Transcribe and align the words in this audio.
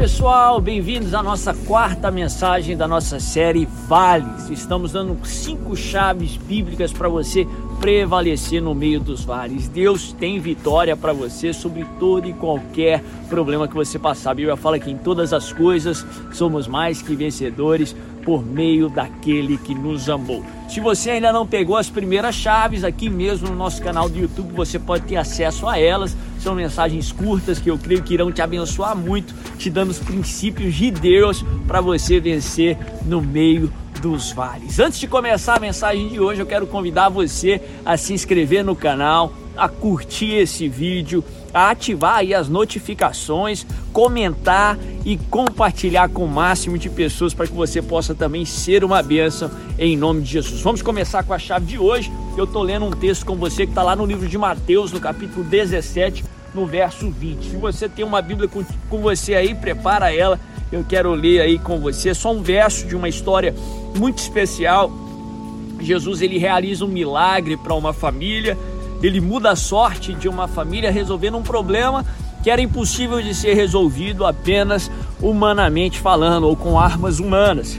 pessoal, 0.00 0.62
bem-vindos 0.62 1.12
à 1.12 1.22
nossa 1.22 1.52
quarta 1.52 2.10
mensagem 2.10 2.74
da 2.74 2.88
nossa 2.88 3.20
série 3.20 3.68
Vales. 3.86 4.48
Estamos 4.48 4.92
dando 4.92 5.14
cinco 5.26 5.76
chaves 5.76 6.38
bíblicas 6.38 6.90
para 6.90 7.06
você 7.06 7.46
prevalecer 7.80 8.60
no 8.60 8.74
meio 8.74 9.00
dos 9.00 9.24
vales. 9.24 9.66
Deus 9.66 10.12
tem 10.12 10.38
vitória 10.38 10.94
para 10.94 11.14
você 11.14 11.52
sobre 11.52 11.84
todo 11.98 12.28
e 12.28 12.32
qualquer 12.34 13.02
problema 13.28 13.66
que 13.66 13.74
você 13.74 13.98
passar. 13.98 14.32
A 14.32 14.34
Bíblia 14.34 14.56
fala 14.56 14.78
que 14.78 14.90
em 14.90 14.98
todas 14.98 15.32
as 15.32 15.50
coisas 15.52 16.06
somos 16.30 16.68
mais 16.68 17.00
que 17.00 17.16
vencedores 17.16 17.96
por 18.22 18.44
meio 18.44 18.90
daquele 18.90 19.56
que 19.56 19.74
nos 19.74 20.10
amou. 20.10 20.44
Se 20.68 20.78
você 20.78 21.12
ainda 21.12 21.32
não 21.32 21.46
pegou 21.46 21.76
as 21.76 21.88
primeiras 21.88 22.34
chaves 22.34 22.84
aqui 22.84 23.08
mesmo 23.08 23.48
no 23.48 23.56
nosso 23.56 23.82
canal 23.82 24.10
do 24.10 24.18
YouTube, 24.18 24.52
você 24.52 24.78
pode 24.78 25.04
ter 25.04 25.16
acesso 25.16 25.66
a 25.66 25.78
elas. 25.78 26.14
São 26.38 26.54
mensagens 26.54 27.10
curtas 27.10 27.58
que 27.58 27.70
eu 27.70 27.78
creio 27.78 28.02
que 28.02 28.12
irão 28.12 28.30
te 28.30 28.42
abençoar 28.42 28.94
muito, 28.94 29.34
te 29.58 29.70
dando 29.70 29.90
os 29.90 29.98
princípios 29.98 30.74
de 30.74 30.90
Deus 30.90 31.42
para 31.66 31.80
você 31.80 32.20
vencer 32.20 32.76
no 33.06 33.22
meio 33.22 33.72
dos 34.00 34.32
vales. 34.32 34.78
Antes 34.78 34.98
de 34.98 35.06
começar 35.06 35.56
a 35.56 35.60
mensagem 35.60 36.08
de 36.08 36.18
hoje, 36.18 36.40
eu 36.40 36.46
quero 36.46 36.66
convidar 36.66 37.08
você 37.08 37.60
a 37.84 37.96
se 37.96 38.12
inscrever 38.12 38.64
no 38.64 38.74
canal, 38.74 39.32
a 39.56 39.68
curtir 39.68 40.34
esse 40.34 40.68
vídeo, 40.68 41.22
a 41.52 41.70
ativar 41.70 42.16
aí 42.16 42.32
as 42.32 42.48
notificações, 42.48 43.66
comentar 43.92 44.78
e 45.04 45.16
compartilhar 45.16 46.08
com 46.08 46.24
o 46.24 46.28
máximo 46.28 46.78
de 46.78 46.88
pessoas 46.88 47.34
para 47.34 47.46
que 47.46 47.52
você 47.52 47.82
possa 47.82 48.14
também 48.14 48.44
ser 48.44 48.84
uma 48.84 49.02
bênção 49.02 49.50
em 49.78 49.96
nome 49.96 50.22
de 50.22 50.30
Jesus. 50.30 50.60
Vamos 50.60 50.82
começar 50.82 51.22
com 51.22 51.34
a 51.34 51.38
chave 51.38 51.66
de 51.66 51.78
hoje. 51.78 52.10
Eu 52.36 52.44
estou 52.44 52.62
lendo 52.62 52.86
um 52.86 52.90
texto 52.90 53.26
com 53.26 53.36
você 53.36 53.64
que 53.66 53.72
está 53.72 53.82
lá 53.82 53.96
no 53.96 54.06
livro 54.06 54.28
de 54.28 54.38
Mateus, 54.38 54.92
no 54.92 55.00
capítulo 55.00 55.44
17, 55.44 56.24
no 56.54 56.66
verso 56.66 57.10
20. 57.10 57.50
Se 57.50 57.56
você 57.56 57.88
tem 57.88 58.04
uma 58.04 58.22
Bíblia 58.22 58.48
com, 58.48 58.64
com 58.88 59.00
você 59.00 59.34
aí, 59.34 59.54
prepara 59.54 60.14
ela. 60.14 60.38
Eu 60.72 60.84
quero 60.88 61.12
ler 61.14 61.40
aí 61.40 61.58
com 61.58 61.78
você 61.80 62.14
só 62.14 62.32
um 62.32 62.42
verso 62.42 62.86
de 62.86 62.94
uma 62.94 63.08
história 63.08 63.54
muito 63.96 64.18
especial. 64.18 64.90
Jesus 65.80 66.22
ele 66.22 66.38
realiza 66.38 66.84
um 66.84 66.88
milagre 66.88 67.56
para 67.56 67.74
uma 67.74 67.92
família 67.92 68.56
ele 69.02 69.20
muda 69.20 69.50
a 69.50 69.56
sorte 69.56 70.12
de 70.12 70.28
uma 70.28 70.46
família 70.46 70.90
resolvendo 70.90 71.38
um 71.38 71.42
problema 71.42 72.04
que 72.42 72.50
era 72.50 72.60
impossível 72.60 73.20
de 73.20 73.34
ser 73.34 73.54
resolvido 73.54 74.26
apenas 74.26 74.90
humanamente 75.20 75.98
falando 75.98 76.46
ou 76.46 76.56
com 76.56 76.78
armas 76.78 77.18
humanas. 77.18 77.78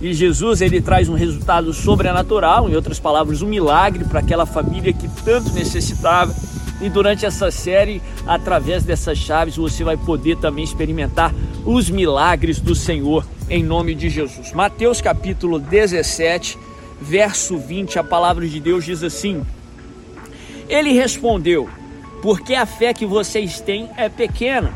E 0.00 0.12
Jesus 0.12 0.60
ele 0.60 0.80
traz 0.80 1.08
um 1.08 1.14
resultado 1.14 1.72
sobrenatural, 1.72 2.68
em 2.68 2.74
outras 2.74 2.98
palavras, 2.98 3.40
um 3.40 3.46
milagre 3.46 4.04
para 4.04 4.20
aquela 4.20 4.44
família 4.44 4.92
que 4.92 5.08
tanto 5.24 5.52
necessitava. 5.52 6.34
E 6.82 6.90
durante 6.90 7.24
essa 7.24 7.50
série, 7.50 8.02
através 8.26 8.82
dessas 8.84 9.16
chaves, 9.16 9.56
você 9.56 9.84
vai 9.84 9.96
poder 9.96 10.36
também 10.36 10.64
experimentar 10.64 11.32
os 11.64 11.88
milagres 11.88 12.58
do 12.60 12.74
Senhor 12.74 13.24
em 13.48 13.62
nome 13.62 13.94
de 13.94 14.10
Jesus. 14.10 14.52
Mateus 14.52 15.00
capítulo 15.00 15.58
17, 15.58 16.58
verso 17.00 17.56
20, 17.56 17.98
a 17.98 18.04
palavra 18.04 18.46
de 18.46 18.58
Deus 18.58 18.84
diz 18.84 19.02
assim: 19.02 19.42
ele 20.72 20.92
respondeu: 20.92 21.68
Porque 22.22 22.54
a 22.54 22.64
fé 22.64 22.94
que 22.94 23.04
vocês 23.04 23.60
têm 23.60 23.90
é 23.94 24.08
pequena. 24.08 24.72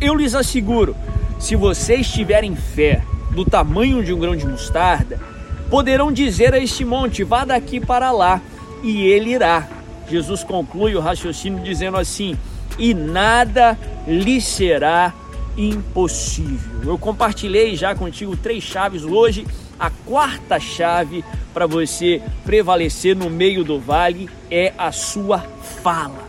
Eu 0.00 0.14
lhes 0.14 0.36
asseguro: 0.36 0.94
se 1.38 1.56
vocês 1.56 2.08
tiverem 2.08 2.54
fé 2.54 3.02
do 3.32 3.44
tamanho 3.44 4.04
de 4.04 4.12
um 4.12 4.20
grão 4.20 4.36
de 4.36 4.46
mostarda, 4.46 5.20
poderão 5.68 6.12
dizer 6.12 6.54
a 6.54 6.60
este 6.60 6.84
monte: 6.84 7.24
vá 7.24 7.44
daqui 7.44 7.80
para 7.80 8.12
lá, 8.12 8.40
e 8.84 9.04
ele 9.04 9.32
irá. 9.32 9.66
Jesus 10.08 10.44
conclui 10.44 10.94
o 10.94 11.00
raciocínio 11.00 11.62
dizendo 11.62 11.96
assim: 11.96 12.36
e 12.78 12.94
nada 12.94 13.78
lhe 14.06 14.40
será 14.40 15.12
impossível. 15.56 16.82
Eu 16.84 16.98
compartilhei 16.98 17.76
já 17.76 17.94
contigo 17.94 18.36
três 18.36 18.62
chaves 18.62 19.04
hoje. 19.04 19.46
A 19.78 19.90
quarta 19.90 20.58
chave 20.58 21.24
para 21.52 21.66
você 21.66 22.22
prevalecer 22.44 23.14
no 23.14 23.28
meio 23.28 23.64
do 23.64 23.78
vale 23.78 24.28
é 24.50 24.72
a 24.76 24.92
sua 24.92 25.40
fala. 25.82 26.24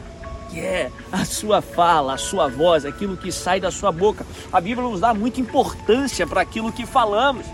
Que 0.50 0.60
é 0.60 0.92
a 1.12 1.26
sua 1.26 1.62
fala, 1.62 2.14
a 2.14 2.18
sua 2.18 2.48
voz, 2.48 2.86
aquilo 2.86 3.18
que 3.18 3.32
sai 3.32 3.60
da 3.60 3.72
sua 3.72 3.92
boca. 3.92 4.26
A 4.52 4.60
Bíblia 4.60 4.88
nos 4.88 5.02
dá 5.02 5.14
muita 5.14 5.42
importância 5.42 6.26
para 6.26 6.42
aquilo 6.42 6.72
que 6.72 6.86
falamos. 6.86 7.46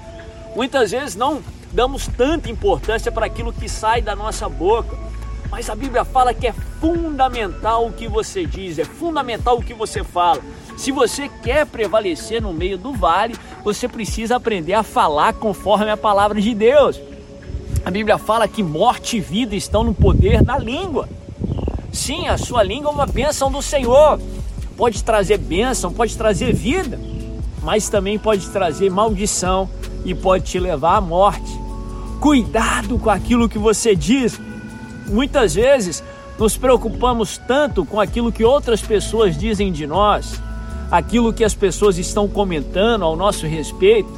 Muitas 0.55 0.91
vezes 0.91 1.15
não 1.15 1.41
damos 1.71 2.07
tanta 2.07 2.49
importância 2.49 3.11
para 3.11 3.25
aquilo 3.25 3.51
que 3.51 3.67
sai 3.67 4.01
da 4.01 4.15
nossa 4.15 4.47
boca. 4.47 4.95
Mas 5.53 5.69
a 5.69 5.75
Bíblia 5.75 6.03
fala 6.03 6.33
que 6.33 6.47
é 6.47 6.51
fundamental 6.81 7.85
o 7.85 7.93
que 7.93 8.07
você 8.07 8.43
diz, 8.43 8.79
é 8.79 8.83
fundamental 8.83 9.59
o 9.59 9.61
que 9.61 9.71
você 9.71 10.03
fala. 10.03 10.41
Se 10.75 10.91
você 10.91 11.29
quer 11.29 11.67
prevalecer 11.67 12.41
no 12.41 12.51
meio 12.51 12.75
do 12.75 12.91
vale, 12.91 13.35
você 13.63 13.87
precisa 13.87 14.37
aprender 14.37 14.73
a 14.73 14.81
falar 14.81 15.33
conforme 15.33 15.91
a 15.91 15.95
palavra 15.95 16.41
de 16.41 16.55
Deus. 16.55 16.99
A 17.85 17.91
Bíblia 17.91 18.17
fala 18.17 18.47
que 18.47 18.63
morte 18.63 19.17
e 19.17 19.19
vida 19.19 19.55
estão 19.55 19.83
no 19.83 19.93
poder 19.93 20.41
da 20.41 20.57
língua. 20.57 21.07
Sim, 21.91 22.27
a 22.27 22.35
sua 22.35 22.63
língua 22.63 22.89
é 22.89 22.93
uma 22.95 23.05
bênção 23.05 23.51
do 23.51 23.61
Senhor. 23.61 24.19
Pode 24.75 25.03
trazer 25.03 25.37
bênção, 25.37 25.93
pode 25.93 26.17
trazer 26.17 26.51
vida, 26.51 26.99
mas 27.61 27.89
também 27.89 28.17
pode 28.17 28.49
trazer 28.49 28.89
maldição 28.89 29.69
e 30.03 30.15
pode 30.15 30.45
te 30.45 30.57
levar 30.57 30.95
à 30.95 31.01
morte. 31.01 31.61
Cuidado 32.19 32.97
com 32.97 33.11
aquilo 33.11 33.47
que 33.47 33.59
você 33.59 33.95
diz. 33.95 34.41
Muitas 35.07 35.55
vezes 35.55 36.03
nos 36.37 36.57
preocupamos 36.57 37.37
tanto 37.37 37.85
com 37.85 37.99
aquilo 37.99 38.31
que 38.31 38.43
outras 38.43 38.81
pessoas 38.81 39.37
dizem 39.37 39.71
de 39.71 39.85
nós, 39.85 40.41
aquilo 40.89 41.33
que 41.33 41.43
as 41.43 41.53
pessoas 41.53 41.97
estão 41.97 42.27
comentando 42.27 43.03
ao 43.03 43.15
nosso 43.15 43.45
respeito, 43.45 44.11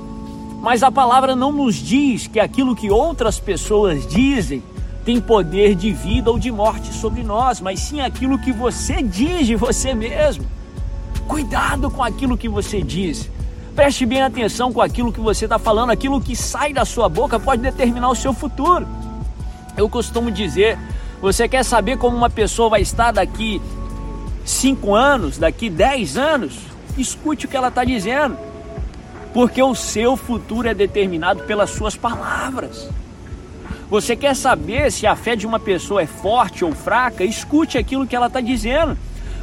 mas 0.62 0.82
a 0.82 0.92
palavra 0.92 1.36
não 1.36 1.52
nos 1.52 1.76
diz 1.76 2.28
que 2.28 2.40
aquilo 2.40 2.76
que 2.76 2.90
outras 2.90 3.40
pessoas 3.40 4.08
dizem 4.08 4.64
tem 5.06 5.22
poder 5.22 5.76
de 5.76 5.94
vida 5.94 6.32
ou 6.32 6.40
de 6.40 6.52
morte 6.52 6.92
sobre 6.92 7.22
nós, 7.22 7.62
mas 7.62 7.80
sim 7.80 8.02
aquilo 8.02 8.40
que 8.40 8.52
você 8.52 9.04
diz 9.04 9.46
de 9.46 9.56
você 9.56 9.94
mesmo. 9.94 10.46
Cuidado 11.28 11.92
com 11.92 12.04
aquilo 12.04 12.36
que 12.36 12.50
você 12.50 12.82
diz. 12.82 13.30
Preste 13.76 14.06
bem 14.06 14.24
atenção 14.24 14.74
com 14.74 14.82
aquilo 14.82 15.12
que 15.14 15.20
você 15.20 15.46
está 15.46 15.60
falando, 15.60 15.92
aquilo 15.92 16.20
que 16.20 16.36
sai 16.36 16.74
da 16.74 16.86
sua 16.86 17.08
boca 17.08 17.40
pode 17.40 17.62
determinar 17.62 18.10
o 18.10 18.16
seu 18.16 18.34
futuro. 18.34 18.88
Eu 19.78 19.90
costumo 19.90 20.32
dizer: 20.32 20.78
você 21.22 21.48
quer 21.48 21.64
saber 21.64 21.98
como 21.98 22.16
uma 22.16 22.30
pessoa 22.30 22.70
vai 22.70 22.82
estar 22.82 23.12
daqui 23.12 23.62
cinco 24.44 24.94
anos, 24.94 25.38
daqui 25.38 25.70
dez 25.70 26.18
anos? 26.18 26.58
Escute 26.98 27.46
o 27.46 27.50
que 27.50 27.58
ela 27.58 27.68
está 27.68 27.84
dizendo 27.84 28.38
porque 29.36 29.62
o 29.62 29.76
seu 29.76 30.16
futuro 30.16 30.70
é 30.70 30.74
determinado 30.74 31.44
pelas 31.44 31.70
suas 31.72 31.94
palavras. 31.94 32.88
Você 33.90 34.16
quer 34.16 34.34
saber 34.34 34.90
se 34.90 35.06
a 35.06 35.14
fé 35.14 35.36
de 35.36 35.46
uma 35.46 35.60
pessoa 35.60 36.02
é 36.02 36.06
forte 36.06 36.64
ou 36.64 36.72
fraca? 36.72 37.22
Escute 37.22 37.78
aquilo 37.78 38.08
que 38.08 38.16
ela 38.16 38.28
está 38.28 38.40
dizendo, 38.40 38.98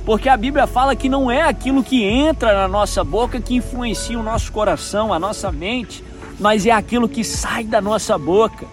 porque 0.07 0.31
a 0.31 0.37
Bíblia 0.37 0.67
fala 0.67 0.97
que 0.97 1.11
não 1.11 1.31
é 1.31 1.43
aquilo 1.43 1.85
que 1.85 2.03
entra 2.03 2.55
na 2.55 2.67
nossa 2.67 3.05
boca 3.05 3.39
que 3.39 3.57
influencia 3.57 4.19
o 4.19 4.23
nosso 4.23 4.51
coração, 4.51 5.13
a 5.13 5.19
nossa 5.19 5.53
mente, 5.53 6.03
mas 6.41 6.65
é 6.65 6.71
aquilo 6.71 7.07
que 7.07 7.23
sai 7.23 7.65
da 7.65 7.83
nossa 7.83 8.17
boca. 8.17 8.67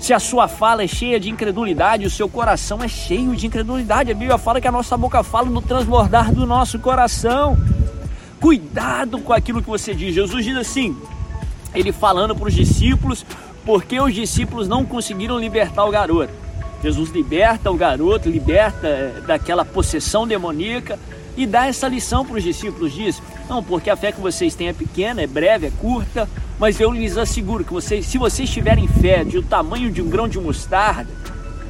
Se 0.00 0.14
a 0.14 0.18
sua 0.18 0.48
fala 0.48 0.82
é 0.82 0.86
cheia 0.86 1.20
de 1.20 1.28
incredulidade, 1.28 2.06
o 2.06 2.10
seu 2.10 2.26
coração 2.26 2.82
é 2.82 2.88
cheio 2.88 3.36
de 3.36 3.46
incredulidade. 3.46 4.10
A 4.10 4.14
Bíblia 4.14 4.38
fala 4.38 4.58
que 4.58 4.66
a 4.66 4.72
nossa 4.72 4.96
boca 4.96 5.22
fala 5.22 5.50
no 5.50 5.60
transbordar 5.60 6.32
do 6.32 6.46
nosso 6.46 6.78
coração. 6.78 7.56
Cuidado 8.40 9.18
com 9.20 9.34
aquilo 9.34 9.62
que 9.62 9.68
você 9.68 9.94
diz. 9.94 10.14
Jesus 10.14 10.42
diz 10.42 10.56
assim, 10.56 10.96
ele 11.74 11.92
falando 11.92 12.34
para 12.34 12.48
os 12.48 12.54
discípulos, 12.54 13.26
porque 13.64 14.00
os 14.00 14.14
discípulos 14.14 14.66
não 14.66 14.86
conseguiram 14.86 15.38
libertar 15.38 15.84
o 15.84 15.90
garoto. 15.90 16.32
Jesus 16.82 17.10
liberta 17.10 17.70
o 17.70 17.76
garoto, 17.76 18.30
liberta 18.30 18.86
eh, 18.86 19.22
daquela 19.26 19.66
possessão 19.66 20.26
demoníaca 20.26 20.98
e 21.36 21.46
dá 21.46 21.66
essa 21.66 21.88
lição 21.88 22.24
para 22.24 22.36
os 22.36 22.42
discípulos. 22.42 22.92
Diz: 22.92 23.22
Não, 23.48 23.62
porque 23.62 23.90
a 23.90 23.96
fé 23.96 24.12
que 24.12 24.20
vocês 24.20 24.54
têm 24.54 24.68
é 24.68 24.72
pequena, 24.72 25.22
é 25.22 25.26
breve, 25.26 25.66
é 25.66 25.70
curta, 25.70 26.28
mas 26.58 26.80
eu 26.80 26.90
lhes 26.90 27.16
asseguro 27.16 27.64
que 27.64 27.72
vocês, 27.72 28.06
se 28.06 28.18
vocês 28.18 28.48
tiverem 28.50 28.86
fé 28.86 29.24
de 29.24 29.38
o 29.38 29.42
tamanho 29.42 29.90
de 29.90 30.02
um 30.02 30.08
grão 30.08 30.28
de 30.28 30.38
mostarda, 30.38 31.10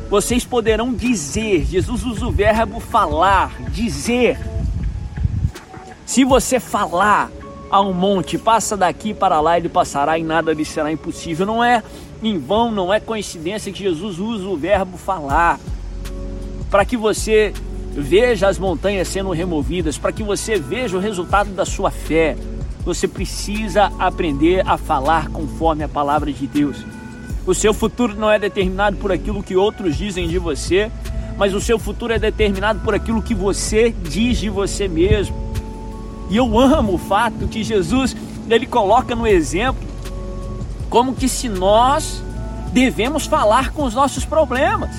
vocês 0.08 0.44
poderão 0.44 0.92
dizer. 0.92 1.64
Jesus 1.64 2.04
usa 2.04 2.26
o 2.26 2.32
verbo 2.32 2.80
falar, 2.80 3.52
dizer 3.70 4.38
se 6.10 6.24
você 6.24 6.58
falar 6.58 7.30
a 7.70 7.80
um 7.80 7.92
monte, 7.92 8.36
passa 8.36 8.76
daqui 8.76 9.14
para 9.14 9.40
lá, 9.40 9.56
ele 9.56 9.68
passará 9.68 10.18
e 10.18 10.24
nada 10.24 10.52
lhe 10.52 10.64
será 10.64 10.90
impossível. 10.90 11.46
Não 11.46 11.62
é 11.62 11.84
em 12.20 12.36
vão, 12.36 12.72
não 12.72 12.92
é 12.92 12.98
coincidência 12.98 13.72
que 13.72 13.78
Jesus 13.78 14.18
usa 14.18 14.44
o 14.48 14.56
verbo 14.56 14.98
falar 14.98 15.60
para 16.68 16.84
que 16.84 16.96
você 16.96 17.52
veja 17.94 18.48
as 18.48 18.58
montanhas 18.58 19.08
sendo 19.08 19.30
removidas, 19.30 19.98
para 19.98 20.12
que 20.12 20.22
você 20.22 20.56
veja 20.56 20.96
o 20.96 21.00
resultado 21.00 21.50
da 21.50 21.64
sua 21.64 21.90
fé. 21.90 22.36
Você 22.84 23.06
precisa 23.06 23.92
aprender 23.98 24.66
a 24.66 24.78
falar 24.78 25.28
conforme 25.28 25.84
a 25.84 25.88
palavra 25.88 26.32
de 26.32 26.46
Deus. 26.46 26.76
O 27.46 27.54
seu 27.54 27.74
futuro 27.74 28.14
não 28.14 28.30
é 28.30 28.38
determinado 28.38 28.96
por 28.96 29.10
aquilo 29.10 29.42
que 29.42 29.56
outros 29.56 29.96
dizem 29.96 30.28
de 30.28 30.38
você, 30.38 30.90
mas 31.36 31.54
o 31.54 31.60
seu 31.60 31.78
futuro 31.78 32.12
é 32.12 32.18
determinado 32.18 32.80
por 32.80 32.94
aquilo 32.94 33.22
que 33.22 33.34
você 33.34 33.90
diz 33.90 34.38
de 34.38 34.50
você 34.50 34.86
mesmo. 34.86 35.34
E 36.30 36.36
eu 36.36 36.58
amo 36.58 36.94
o 36.94 36.98
fato 36.98 37.48
que 37.48 37.64
Jesus 37.64 38.16
ele 38.48 38.66
coloca 38.66 39.14
no 39.14 39.26
exemplo 39.26 39.88
como 40.88 41.14
que 41.14 41.28
se 41.28 41.48
nós 41.48 42.22
devemos 42.72 43.26
falar 43.26 43.72
com 43.72 43.84
os 43.84 43.94
nossos 43.94 44.24
problemas, 44.24 44.90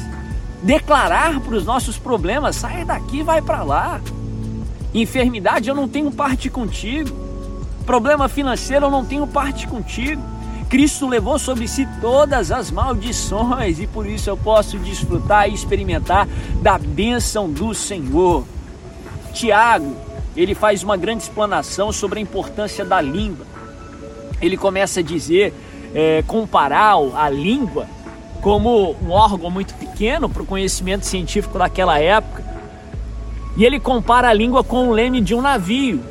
declarar 0.62 1.40
para 1.40 1.56
os 1.56 1.66
nossos 1.66 1.98
problemas, 1.98 2.56
sai 2.56 2.86
daqui, 2.86 3.24
vai 3.24 3.42
para 3.42 3.64
lá. 3.64 4.02
Enfermidade, 4.94 5.70
eu 5.70 5.76
não 5.76 5.88
tenho 5.88 6.12
parte 6.12 6.50
contigo. 6.50 7.10
Problema 7.86 8.30
financeiro, 8.30 8.86
eu 8.86 8.92
não 8.92 9.06
tenho 9.06 9.26
parte 9.26 9.68
contigo. 9.68 10.22
Cristo 10.70 11.08
levou 11.08 11.38
sobre 11.38 11.68
si 11.68 11.86
todas 12.00 12.50
as 12.52 12.72
maldições 12.72 13.80
e 13.80 13.88
por 13.88 14.06
isso 14.06 14.30
eu 14.30 14.38
posso 14.38 14.78
desfrutar 14.80 15.50
e 15.50 15.54
experimentar 15.54 16.28
da 16.62 16.78
bênção 16.78 17.50
do 17.50 17.74
Senhor. 17.74 18.46
Tiago, 19.34 19.96
ele 20.36 20.56
faz 20.56 20.82
uma 20.82 20.96
grande 20.96 21.24
explanação 21.24 21.92
sobre 21.92 22.20
a 22.20 22.22
importância 22.22 22.86
da 22.86 23.02
língua. 23.02 23.46
Ele 24.42 24.56
começa 24.56 25.02
a 25.02 25.04
dizer, 25.04 25.54
é, 25.94 26.24
comparar 26.26 26.96
a 27.16 27.30
língua 27.30 27.86
como 28.42 28.96
um 29.02 29.12
órgão 29.12 29.50
muito 29.50 29.74
pequeno 29.76 30.28
para 30.28 30.42
o 30.42 30.46
conhecimento 30.46 31.06
científico 31.06 31.58
daquela 31.58 32.00
época. 32.00 32.44
E 33.56 33.66
ele 33.66 33.80
compara 33.80 34.30
a 34.30 34.34
língua 34.34 34.64
com 34.64 34.88
o 34.88 34.92
leme 34.92 35.22
de 35.22 35.36
um 35.36 35.42
navio. 35.42 36.04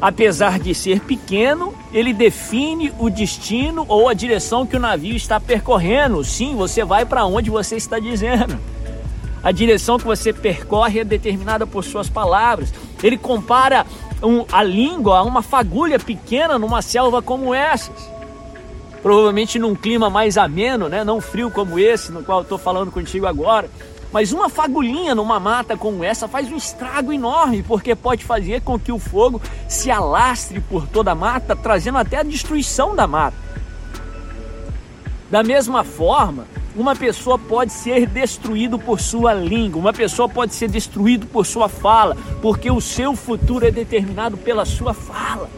Apesar 0.00 0.58
de 0.58 0.74
ser 0.74 1.00
pequeno, 1.00 1.72
ele 1.92 2.12
define 2.12 2.92
o 2.98 3.08
destino 3.08 3.86
ou 3.88 4.08
a 4.08 4.14
direção 4.14 4.66
que 4.66 4.76
o 4.76 4.80
navio 4.80 5.16
está 5.16 5.40
percorrendo. 5.40 6.22
Sim, 6.22 6.54
você 6.54 6.84
vai 6.84 7.06
para 7.06 7.24
onde 7.24 7.48
você 7.48 7.76
está 7.76 7.98
dizendo. 7.98 8.58
A 9.42 9.52
direção 9.52 9.98
que 9.98 10.04
você 10.04 10.32
percorre 10.32 11.00
é 11.00 11.04
determinada 11.04 11.66
por 11.66 11.84
suas 11.84 12.08
palavras. 12.08 12.72
Ele 13.02 13.16
compara 13.16 13.86
um, 14.22 14.44
a 14.50 14.62
língua 14.62 15.18
a 15.18 15.22
uma 15.22 15.42
fagulha 15.42 15.98
pequena 15.98 16.58
numa 16.58 16.82
selva 16.82 17.22
como 17.22 17.54
essas. 17.54 18.13
Provavelmente 19.04 19.58
num 19.58 19.74
clima 19.74 20.08
mais 20.08 20.38
ameno, 20.38 20.88
né? 20.88 21.04
não 21.04 21.20
frio 21.20 21.50
como 21.50 21.78
esse, 21.78 22.10
no 22.10 22.24
qual 22.24 22.38
eu 22.38 22.42
estou 22.44 22.56
falando 22.56 22.90
contigo 22.90 23.26
agora. 23.26 23.68
Mas 24.10 24.32
uma 24.32 24.48
fagulhinha 24.48 25.14
numa 25.14 25.38
mata 25.38 25.76
como 25.76 26.02
essa 26.02 26.26
faz 26.26 26.50
um 26.50 26.56
estrago 26.56 27.12
enorme, 27.12 27.62
porque 27.62 27.94
pode 27.94 28.24
fazer 28.24 28.62
com 28.62 28.78
que 28.78 28.90
o 28.90 28.98
fogo 28.98 29.42
se 29.68 29.90
alastre 29.90 30.58
por 30.58 30.86
toda 30.88 31.12
a 31.12 31.14
mata, 31.14 31.54
trazendo 31.54 31.98
até 31.98 32.16
a 32.16 32.22
destruição 32.22 32.96
da 32.96 33.06
mata. 33.06 33.36
Da 35.30 35.42
mesma 35.42 35.84
forma, 35.84 36.46
uma 36.74 36.96
pessoa 36.96 37.38
pode 37.38 37.74
ser 37.74 38.06
destruído 38.06 38.78
por 38.78 38.98
sua 38.98 39.34
língua, 39.34 39.80
uma 39.80 39.92
pessoa 39.92 40.30
pode 40.30 40.54
ser 40.54 40.70
destruído 40.70 41.26
por 41.26 41.44
sua 41.44 41.68
fala, 41.68 42.16
porque 42.40 42.70
o 42.70 42.80
seu 42.80 43.14
futuro 43.14 43.66
é 43.66 43.70
determinado 43.70 44.38
pela 44.38 44.64
sua 44.64 44.94
fala. 44.94 45.50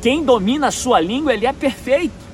Quem 0.00 0.24
domina 0.24 0.68
a 0.68 0.72
sua 0.72 0.98
língua, 0.98 1.34
ele 1.34 1.44
é 1.44 1.52
perfeito. 1.52 2.25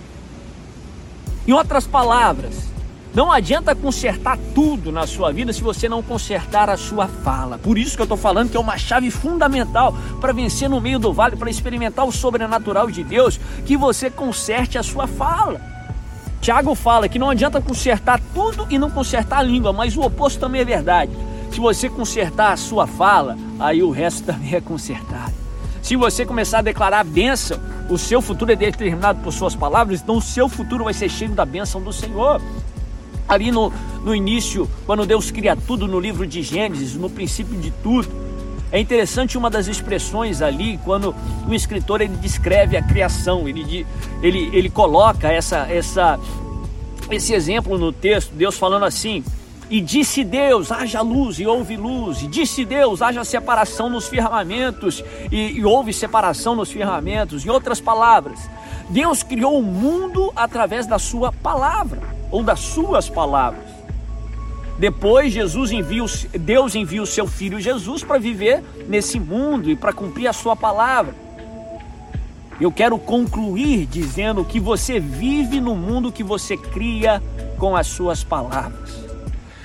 Em 1.47 1.53
outras 1.53 1.87
palavras, 1.87 2.73
não 3.15 3.31
adianta 3.31 3.75
consertar 3.75 4.39
tudo 4.55 4.91
na 4.91 5.07
sua 5.07 5.31
vida 5.33 5.53
se 5.53 5.63
você 5.63 5.89
não 5.89 6.03
consertar 6.03 6.71
a 6.71 6.77
sua 6.77 7.07
fala. 7.07 7.59
Por 7.59 7.77
isso 7.77 7.95
que 7.95 8.01
eu 8.01 8.05
estou 8.05 8.17
falando 8.17 8.51
que 8.51 8.57
é 8.57 8.61
uma 8.61 8.79
chave 8.79 9.11
fundamental 9.11 9.95
para 10.21 10.33
vencer 10.33 10.71
no 10.71 10.81
meio 10.81 10.99
do 10.99 11.13
vale, 11.13 11.37
para 11.37 11.51
experimentar 11.51 12.07
o 12.07 12.13
sobrenatural 12.13 12.91
de 12.91 13.05
Deus, 13.05 13.39
que 13.67 13.77
você 13.77 14.09
conserte 14.09 14.79
a 14.79 14.83
sua 14.83 15.07
fala. 15.07 15.61
Tiago 16.41 16.75
fala 16.75 17.09
que 17.09 17.19
não 17.19 17.29
adianta 17.29 17.61
consertar 17.61 18.21
tudo 18.33 18.67
e 18.71 18.79
não 18.79 18.91
consertar 18.91 19.41
a 19.41 19.43
língua, 19.43 19.73
mas 19.73 19.97
o 19.97 20.01
oposto 20.01 20.41
também 20.41 20.63
é 20.63 20.65
verdade. 20.65 21.13
Se 21.53 21.61
você 21.61 21.91
consertar 21.91 22.53
a 22.53 22.57
sua 22.57 22.87
fala, 22.87 23.37
aí 23.61 23.83
o 23.83 23.91
resto 23.91 24.25
também 24.33 24.55
é 24.55 24.61
consertado. 24.61 25.35
Se 25.83 25.97
você 25.97 26.25
começar 26.25 26.61
a 26.61 26.63
declarar 26.63 27.05
bênção, 27.05 27.61
o 27.93 27.99
seu 27.99 28.23
futuro 28.23 28.51
é 28.51 28.57
determinado 28.57 29.21
por 29.21 29.33
suas 29.33 29.55
palavras, 29.55 30.01
então 30.01 30.17
o 30.17 30.23
seu 30.23 30.49
futuro 30.49 30.85
vai 30.85 30.95
ser 30.95 31.09
cheio 31.09 31.33
da 31.33 31.45
bênção 31.45 31.81
do 31.81 31.93
Senhor. 31.93 32.41
Ali 33.29 33.51
no, 33.51 33.73
no 34.03 34.15
início, 34.15 34.69
quando 34.87 35.07
Deus 35.07 35.31
cria 35.31 35.55
tudo 35.55 35.87
no 35.87 36.01
livro 36.01 36.27
de 36.27 36.43
Gênesis, 36.43 36.95
no 36.95 37.11
princípio 37.11 37.59
de 37.59 37.71
tudo, 37.83 38.09
é 38.71 38.81
interessante 38.81 39.37
uma 39.37 39.51
das 39.51 39.67
expressões 39.67 40.41
ali, 40.41 40.79
quando 40.85 41.15
o 41.47 41.53
escritor 41.53 42.01
ele 42.01 42.17
descreve 42.17 42.77
a 42.77 42.83
criação, 42.83 43.47
ele, 43.47 43.87
ele, 44.23 44.49
ele 44.57 44.71
coloca 44.71 45.31
essa, 45.31 45.71
essa, 45.71 46.19
esse 47.11 47.35
exemplo 47.35 47.77
no 47.77 47.93
texto, 47.93 48.33
Deus 48.35 48.57
falando 48.57 48.87
assim: 48.87 49.23
E 49.71 49.81
disse 49.81 50.23
Deus, 50.23 50.71
haja 50.71 51.01
luz 51.01 51.39
e 51.39 51.47
houve 51.47 51.77
luz. 51.77 52.23
E 52.23 52.27
disse 52.27 52.65
Deus, 52.65 53.01
haja 53.01 53.25
separação 53.25 53.89
nos 53.89 54.07
firmamentos 54.09 55.03
e, 55.31 55.59
e 55.59 55.65
houve 55.65 55.93
separação 55.93 56.55
nos 56.55 56.71
firmamentos. 56.71 57.45
Em 57.45 57.51
outras 57.51 57.81
palavras, 57.81 58.39
Deus 58.91 59.23
criou 59.23 59.59
o 59.59 59.63
mundo 59.63 60.33
através 60.37 60.87
da 60.87 60.99
sua 60.99 61.33
palavra 61.33 62.01
ou 62.31 62.43
das 62.43 62.61
suas 62.61 63.09
palavras. 63.09 63.65
Depois 64.79 65.33
Jesus 65.33 65.71
envia, 65.71 66.05
Deus 66.39 66.75
envia 66.75 67.03
o 67.03 67.07
seu 67.07 67.27
filho 67.27 67.61
Jesus 67.61 68.03
para 68.03 68.19
viver 68.19 68.63
nesse 68.89 69.21
mundo 69.21 69.71
e 69.71 69.77
para 69.77 69.93
cumprir 69.93 70.27
a 70.27 70.33
sua 70.33 70.57
palavra. 70.57 71.15
Eu 72.61 72.71
quero 72.71 72.99
concluir 72.99 73.87
dizendo 73.87 74.45
que 74.45 74.61
você 74.61 75.01
vive 75.01 75.61
no 75.61 75.75
mundo 75.75 76.13
que 76.13 76.23
você 76.23 76.57
cria 76.57 77.23
com 77.59 77.77
as 77.77 77.87
suas 77.87 78.23
palavras. 78.23 79.12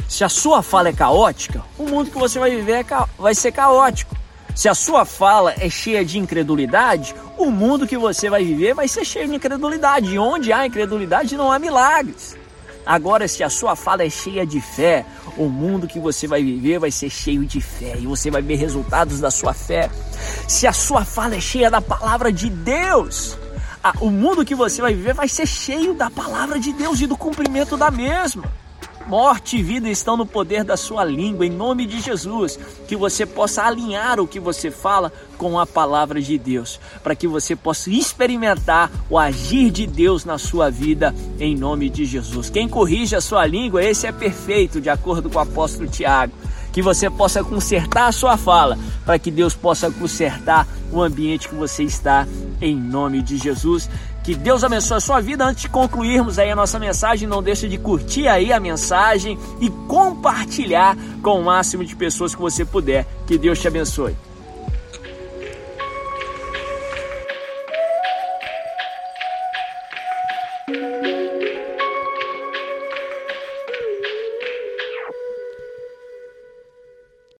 Se 0.07 0.24
a 0.24 0.30
sua 0.30 0.63
fala 0.63 0.89
é 0.89 0.94
caótica, 0.94 1.63
o 1.77 1.83
mundo 1.83 2.09
que 2.09 2.18
você 2.18 2.39
vai 2.39 2.50
viver 2.50 2.86
é 2.86 2.86
vai 3.18 3.36
ser 3.36 3.51
caótico. 3.51 4.15
Se 4.56 4.69
a 4.69 4.74
sua 4.74 5.06
fala 5.06 5.54
é 5.59 5.69
cheia 5.69 6.04
de 6.04 6.18
incredulidade, 6.18 7.13
o 7.38 7.51
mundo 7.51 7.86
que 7.86 7.98
você 7.98 8.30
vai 8.30 8.44
viver 8.44 8.74
vai 8.74 8.88
ser 8.88 9.06
cheio 9.06 9.27
de 9.27 9.36
incredulidade. 9.36 10.15
E 10.15 10.18
onde 10.18 10.51
há 10.51 10.65
incredulidade 10.65 11.36
não 11.36 11.51
há 11.51 11.59
milagres. 11.59 12.36
Agora, 12.86 13.27
se 13.27 13.44
a 13.44 13.50
sua 13.50 13.75
fala 13.75 14.04
é 14.04 14.09
cheia 14.09 14.45
de 14.48 14.62
fé, 14.62 15.06
o 15.38 15.50
mundo 15.50 15.88
que 15.88 16.00
você 16.00 16.25
vai 16.25 16.42
viver 16.42 16.80
vai 16.80 16.89
ser 16.89 17.10
cheio 17.10 17.45
de 17.45 17.60
fé 17.60 17.98
e 18.00 18.07
você 18.07 18.31
vai 18.31 18.42
ver 18.42 18.56
resultados 18.56 19.19
da 19.19 19.30
sua 19.30 19.53
fé. 19.53 19.92
Se 20.48 20.65
a 20.65 20.71
sua 20.71 21.03
fala 21.03 21.36
é 21.36 21.42
cheia 21.42 21.69
da 21.69 21.81
palavra 21.81 22.31
de 22.31 22.50
Deus, 22.50 23.38
o 24.00 24.10
mundo 24.10 24.45
que 24.45 24.56
você 24.56 24.81
vai 24.81 24.94
viver 24.94 25.13
vai 25.13 25.27
ser 25.27 25.45
cheio 25.45 25.94
da 25.94 26.10
palavra 26.10 26.57
de 26.57 26.71
Deus 26.71 27.01
e 27.01 27.07
do 27.07 27.18
cumprimento 27.18 27.75
da 27.75 27.92
mesma. 27.92 28.45
Morte 29.07 29.56
e 29.56 29.63
vida 29.63 29.88
estão 29.88 30.18
no 30.18 30.25
poder 30.25 30.65
da 30.65 30.75
sua 30.75 31.06
língua, 31.06 31.45
em 31.45 31.50
nome 31.50 31.86
de 31.86 32.01
Jesus. 32.01 32.60
Que 32.89 32.96
você 32.96 33.25
possa 33.25 33.63
alinhar 33.63 34.20
o 34.20 34.27
que 34.27 34.38
você 34.38 34.70
fala 34.70 35.13
com 35.38 35.58
a 35.58 35.65
palavra 35.65 36.22
de 36.22 36.38
Deus, 36.38 36.77
para 37.01 37.15
que 37.15 37.25
você 37.25 37.55
possa 37.55 37.89
experimentar 37.89 38.91
o 39.10 39.17
agir 39.17 39.72
de 39.72 39.88
Deus 39.88 40.25
na 40.25 40.38
sua 40.38 40.70
vida, 40.70 41.15
em 41.39 41.55
nome 41.55 41.89
de 41.89 42.03
Jesus. 42.03 42.50
Quem 42.50 42.67
corrige 42.67 43.15
a 43.15 43.22
sua 43.22 43.46
língua, 43.46 43.82
esse 43.82 44.05
é 44.05 44.12
perfeito, 44.12 44.82
de 44.82 44.89
acordo 44.89 45.29
com 45.29 45.38
o 45.38 45.41
apóstolo 45.41 45.88
Tiago. 45.88 46.34
Que 46.74 46.82
você 46.82 47.10
possa 47.10 47.41
consertar 47.43 48.08
a 48.08 48.12
sua 48.12 48.36
fala, 48.36 48.77
para 49.05 49.17
que 49.17 49.32
Deus 49.32 49.55
possa 49.55 49.89
consertar 49.89 50.67
o 50.91 51.01
ambiente 51.01 51.48
que 51.48 51.55
você 51.55 51.84
está, 51.84 52.27
em 52.62 52.75
nome 52.75 53.22
de 53.22 53.38
Jesus. 53.38 53.89
Que 54.27 54.36
Deus 54.36 54.62
abençoe 54.62 54.98
a 54.98 55.00
sua 55.00 55.22
vida. 55.22 55.46
Antes 55.46 55.62
de 55.62 55.69
concluirmos 55.69 56.38
aí 56.38 56.51
a 56.51 56.55
nossa 56.55 56.77
mensagem, 56.77 57.25
não 57.25 57.41
deixe 57.41 57.65
de 57.69 57.77
curtir 57.77 58.27
aí 58.27 58.51
a 58.51 58.60
mensagem 58.60 59.39
e 59.62 59.69
compartilhar 59.88 60.98
com 61.24 61.39
o 61.39 61.46
máximo 61.46 61.86
de 61.86 61.96
pessoas 61.96 62.36
que 62.36 62.41
você 62.41 62.65
puder. 62.65 63.07
Que 63.25 63.38
Deus 63.38 63.57
te 63.57 63.69
abençoe. 63.69 64.17